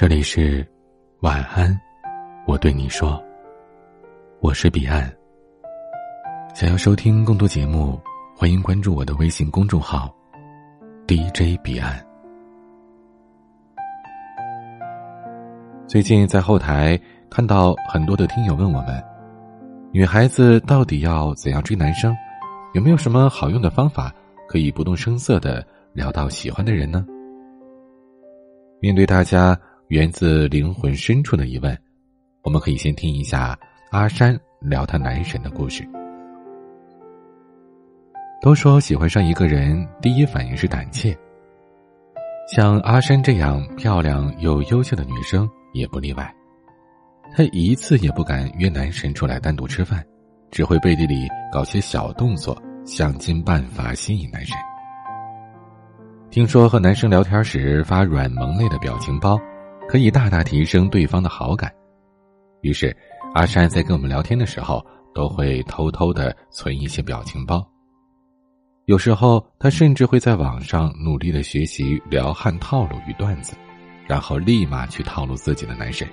[0.00, 0.66] 这里是
[1.20, 1.78] 晚安，
[2.46, 3.22] 我对你说，
[4.40, 5.14] 我是彼岸。
[6.54, 8.00] 想要收听更多节目，
[8.34, 10.10] 欢迎关注我的微信公众号
[11.06, 12.02] DJ 彼岸。
[15.86, 16.98] 最近在后台
[17.28, 19.04] 看到很多的听友问我们，
[19.92, 22.16] 女孩子到底要怎样追男生？
[22.72, 24.10] 有没有什么好用的方法
[24.48, 25.62] 可以不动声色的
[25.92, 27.04] 聊到喜欢的人呢？
[28.80, 29.54] 面对大家
[29.90, 31.76] 源自灵魂深处的疑问，
[32.44, 33.58] 我们可以先听一下
[33.90, 35.84] 阿山聊他男神的故事。
[38.40, 41.12] 都说喜欢上一个人，第一反应是胆怯。
[42.46, 46.32] 像阿山这样漂亮又优秀的女生也不例外。
[47.34, 50.06] 她一次也不敢约男神出来单独吃饭，
[50.52, 54.56] 只会背地里搞些小动作，想尽办法吸引男神。
[56.30, 59.36] 听说和男生聊天时发软萌类的表情包，
[59.90, 61.68] 可以大大提升对方的好感。
[62.60, 62.96] 于是，
[63.34, 67.66] 阿山在跟我们聊天的时候，都会偷偷的存一些表情包。
[68.84, 73.56] 有时候，他甚至会在网上努力的学习撩汉套路与段子，
[74.06, 76.06] 然后立马去套路自己的男神。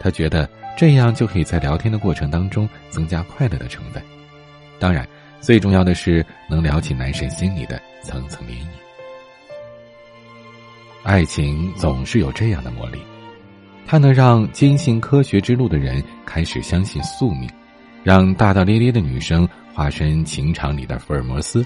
[0.00, 4.02] 他觉得这样就可以在聊天的过程当中增加快乐的成分。
[4.80, 5.08] 当然，
[5.40, 8.66] 最重要的是能撩起男神心里的层层涟漪。
[11.04, 12.98] 爱情总是有这样的魔力，
[13.86, 17.46] 它能让坚信科学之路的人开始相信宿命，
[18.02, 21.62] 让大大咧咧的女生化身情场里的福尔摩斯，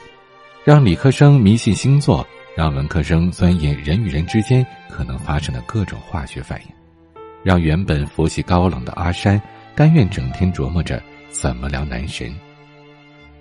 [0.64, 9.40] 让理科生迷信星座，让文科生钻研人与人之间可能发生的各种化学反应，让原本佛系高冷的阿山
[9.72, 11.00] 甘愿整天琢磨着
[11.30, 12.34] 怎么聊男神。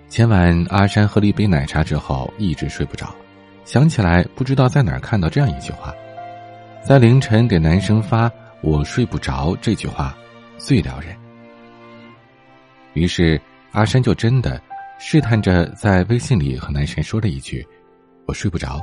[0.09, 3.15] 前晚，阿山喝了一杯奶茶之后，一直睡不着。
[3.67, 5.93] 想起来，不知道在哪儿看到这样一句话，
[6.81, 8.31] 在凌晨给男生发
[8.63, 10.15] “我睡不着”这句话，
[10.57, 11.13] 最撩人。
[12.93, 13.39] 于是
[13.73, 14.57] 阿山就真的
[14.99, 17.61] 试探着在微信里和男神说了一句
[18.25, 18.79] “我睡不着”，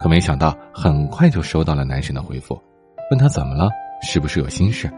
[0.00, 2.60] 可没想到很快就收到了男神的回复，
[3.12, 3.70] 问他怎么了，
[4.02, 4.92] 是不是有心事？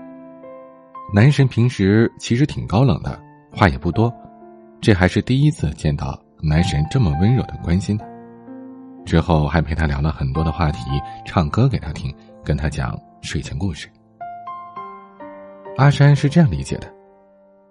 [1.14, 3.20] 男神平时其实挺高冷的，
[3.52, 4.10] 话也不多，
[4.80, 8.06] 这还是第一次见到男神这么温柔的关心他。
[9.08, 10.80] 之后还陪他聊了很多的话题，
[11.24, 12.14] 唱歌给他听，
[12.44, 13.88] 跟他讲睡前故事。
[15.78, 16.92] 阿山是这样理解的：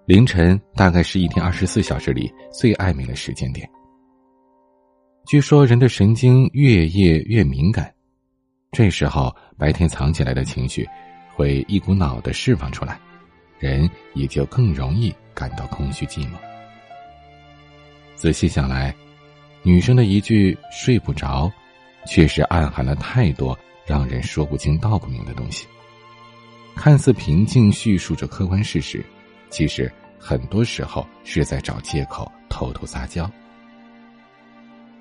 [0.08, 3.70] 凌晨大概是一天二十四小时里最暧昧的时间点。
[5.28, 7.94] 据说人的神经越夜越敏感，
[8.72, 10.90] 这时候白天藏起来的情绪
[11.36, 13.00] 会一股脑的释放出来，
[13.60, 16.32] 人也就更容易感到空虚寂寞。
[18.16, 18.92] 仔细想来。
[19.64, 21.52] 女生的一句“睡不着”，
[22.08, 25.68] 确实暗含了太多让人说不清道不明的东西。
[26.76, 29.04] 看似平静叙述着客观事实，
[29.50, 33.30] 其实很多时候是在找借口偷偷撒娇。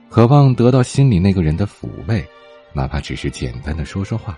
[0.09, 2.27] 渴望得到心里那个人的抚慰，
[2.73, 4.37] 哪怕只是简单的说说话，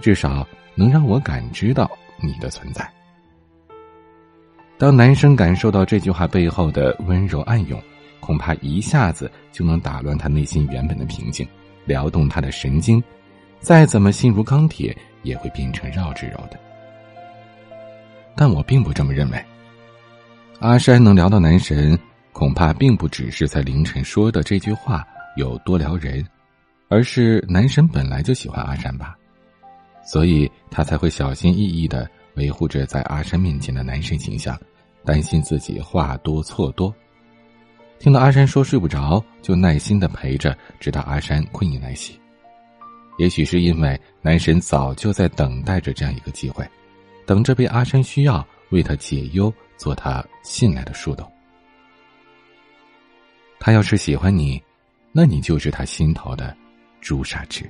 [0.00, 1.90] 至少能让我感知到
[2.22, 2.88] 你的存在。
[4.78, 7.82] 当男生感受到这句话背后的温柔暗涌。
[8.26, 11.46] 恐怕一下子就能打乱他内心原本的平静，
[11.84, 13.00] 撩动他的神经，
[13.60, 16.58] 再怎么心如钢铁，也会变成绕指柔的。
[18.34, 19.40] 但我并不这么认为。
[20.58, 21.96] 阿山能聊到男神，
[22.32, 26.26] 恐怕并不只是在凌晨说的这句话有多撩人，
[26.88, 29.14] 而是男神本来就喜欢阿山吧，
[30.04, 34.58] 所以他才会小心翼翼的维护着在阿山面前的男神形象，
[35.04, 36.92] 担心自己话多错多。
[37.98, 42.20] 听到阿山说睡不着，就耐心的陪着，直到阿山困意来袭。
[43.18, 46.68] 也许是因为男神早就在等待着这样一个机会，
[47.24, 51.26] 等着被阿山需要，为他解忧，做他信赖的树洞。
[53.58, 54.62] 他要是喜欢你，
[55.12, 56.54] 那你就是他心头的
[57.00, 57.68] 朱砂痣。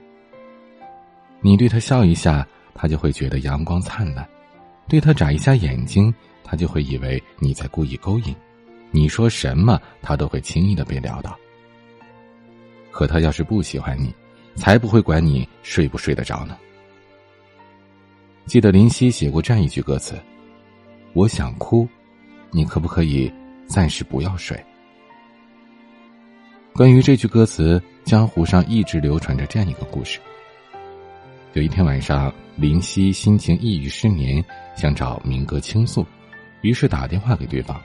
[1.40, 4.26] 你对他笑一下，他就会觉得阳光灿烂；
[4.88, 6.12] 对他眨一下眼睛，
[6.42, 8.34] 他就会以为你在故意勾引。
[8.96, 11.38] 你说什么，他都会轻易的被撩到。
[12.90, 14.10] 可他要是不喜欢你，
[14.54, 16.56] 才不会管你睡不睡得着呢。
[18.46, 20.18] 记得林夕写过这样一句歌词
[21.12, 21.86] ：“我想哭，
[22.50, 23.30] 你可不可以
[23.66, 24.58] 暂时不要睡？”
[26.72, 30.18] 关于这句歌词，江湖上一直流传着这样一个故事。
[31.52, 34.42] 有一天晚上，林夕心情抑郁失眠，
[34.74, 36.06] 想找明哥倾诉，
[36.62, 37.78] 于是打电话给对方。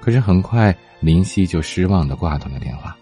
[0.00, 2.96] 可是很快，林夕就失望的挂断了电话，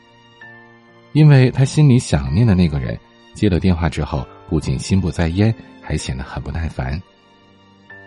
[1.12, 2.98] 因为他心里想念的那个人
[3.34, 7.00] 接了电话之后，不仅心不在焉，还显得很不耐烦。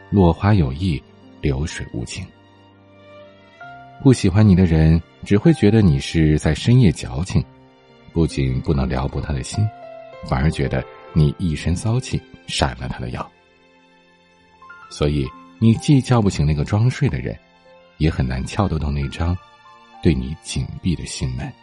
[0.10, 1.02] 落花有意，
[1.40, 2.26] 流水无情。
[4.04, 7.44] 不喜欢你的人，只会觉得你是在深夜矫情，
[8.12, 9.66] 不仅不能撩拨他的心，
[10.28, 10.84] 反而觉得
[11.14, 13.32] 你一身骚气，闪了他的腰。
[14.90, 15.26] 所以，
[15.60, 17.38] 你既叫不醒那个装睡的人，
[18.02, 19.38] 也很难撬得动那张
[20.02, 21.54] 对你紧闭的心门。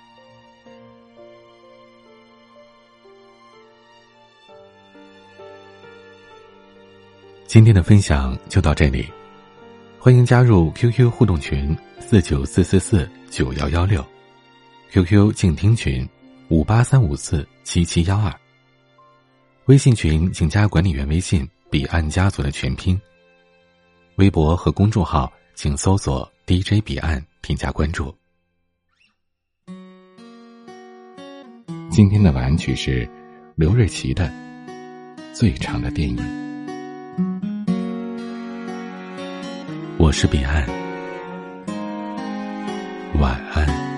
[7.45, 9.05] 今天的分享就到这里，
[9.99, 14.07] 欢迎加入 QQ 互动群四九四四四九幺幺六
[14.93, 16.09] ，QQ 静听群
[16.51, 18.33] 五八三五四七七幺二。
[19.65, 22.99] 微信群请加管理员微信“彼岸家族”的全拼。
[24.17, 28.15] 微博和公众号请搜索 “DJ 彼岸”添加关注。
[31.91, 33.11] 今天的晚安曲是
[33.57, 34.27] 刘瑞琦的
[35.35, 36.17] 《最长的电影》。
[39.99, 40.65] 我是彼岸，
[43.19, 43.98] 晚安。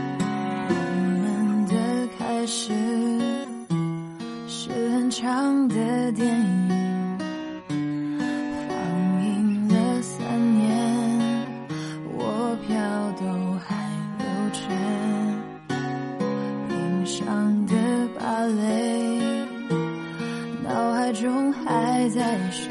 [22.12, 22.68] 在旋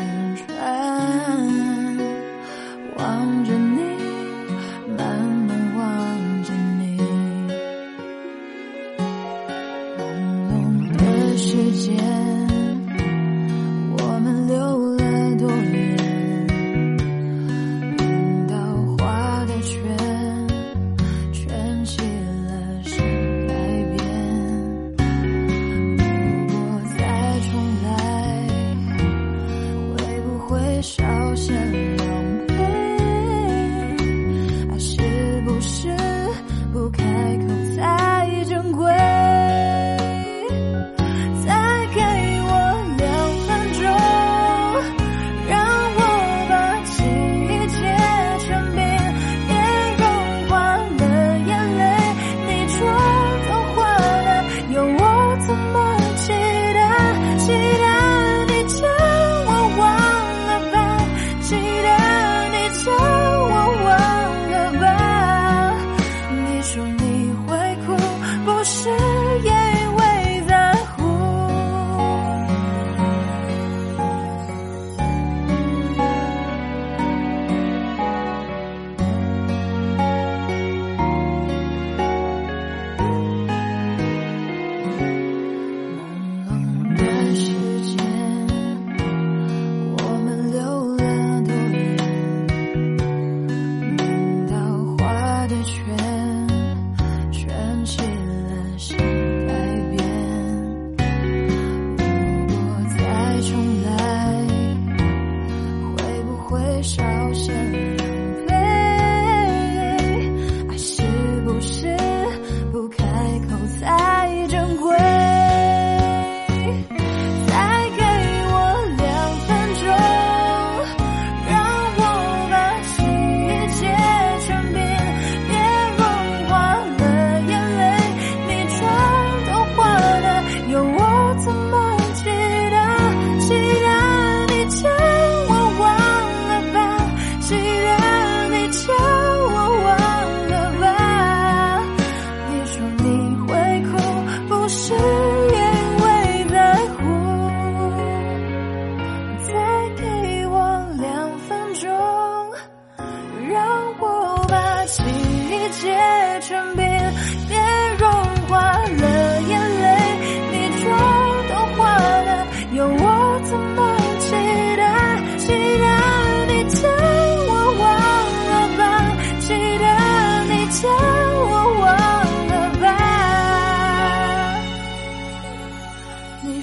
[0.47, 1.58] 转。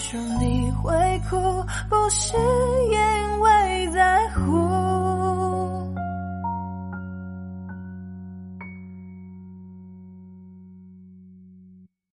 [0.09, 0.93] 说你会
[1.29, 1.37] 哭，
[1.89, 2.37] 不是
[2.93, 4.66] 因为在乎。